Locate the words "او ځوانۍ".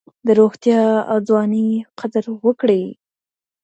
1.11-1.67